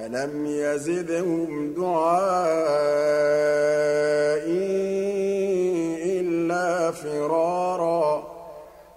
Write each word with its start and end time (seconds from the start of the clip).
فلم 0.00 0.46
يزدهم 0.46 1.74
دعائي 1.76 2.20
إلا 6.20 6.90
فرارا 6.90 8.22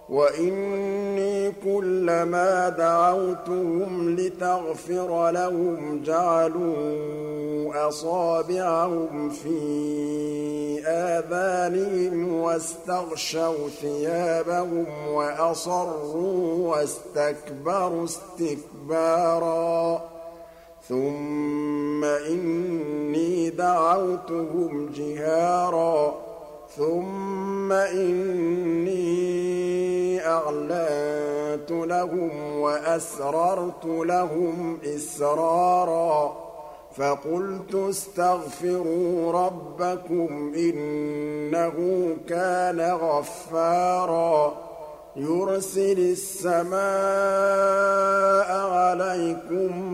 وإني 0.08 1.52
كلما 1.64 2.68
دعوتهم 2.68 4.16
لتغفر 4.16 5.30
لهم 5.30 6.02
جعلوا 6.02 7.88
أصابعهم 7.88 9.30
في 9.30 10.80
آذانهم 10.86 12.34
واستغشوا 12.34 13.68
ثيابهم 13.80 14.86
وأصروا 15.08 16.68
واستكبروا 16.68 18.04
استكبارا 18.04 20.00
ثم 20.88 22.04
إني 22.04 23.50
دعوتهم 23.50 24.92
جهارا. 24.94 26.14
ثم 26.76 27.72
إني 27.72 29.14
أعلنت 30.26 31.70
لهم 31.70 32.60
وأسررت 32.60 33.84
لهم 33.84 34.78
إسرارا. 34.96 36.36
فقلت 36.96 37.74
استغفروا 37.74 39.32
ربكم 39.32 40.52
إنه 40.56 42.08
كان 42.28 42.80
غفارا. 42.80 44.54
يرسل 45.16 45.98
السماء 45.98 46.74
عليكم 48.70 49.93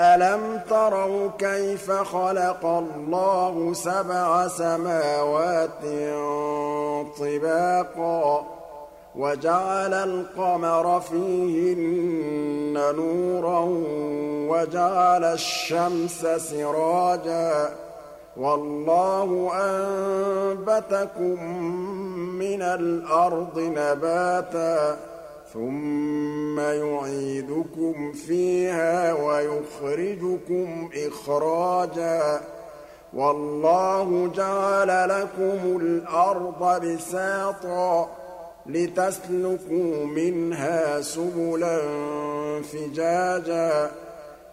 ألم 0.00 0.60
تروا 0.70 1.28
كيف 1.38 1.90
خلق 1.90 2.66
الله 2.66 3.72
سبع 3.74 4.48
سماوات 4.48 5.82
طباقا 7.18 8.46
وجعل 9.16 9.94
القمر 9.94 11.00
فيهن 11.00 12.74
نورا 12.96 13.60
وجعل 14.50 15.24
الشمس 15.24 16.26
سراجا 16.36 17.70
والله 18.36 19.50
أنبتكم 19.54 21.44
من 22.38 22.62
الأرض 22.62 23.58
نباتا 23.58 25.09
ثم 25.52 26.60
يعيدكم 26.60 28.12
فيها 28.12 29.12
ويخرجكم 29.12 30.90
إخراجا. 31.06 32.40
والله 33.14 34.30
جعل 34.34 35.08
لكم 35.08 35.76
الأرض 35.80 36.86
بساطا 36.86 38.10
لتسلكوا 38.66 40.04
منها 40.04 41.00
سبلا 41.00 41.78
فجاجا. 42.62 43.90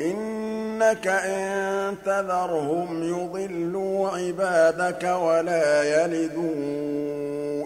إنك 0.00 1.06
إن 1.06 1.96
تذرهم 2.04 3.02
يضلوا 3.02 4.08
عبادك 4.08 5.04
ولا 5.04 5.82
يلدوا 5.82 6.46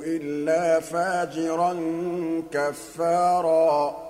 إلا 0.07 0.81
فاجرا 0.81 1.77
كفارا 2.53 4.10